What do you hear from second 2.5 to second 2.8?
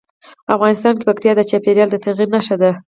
ده.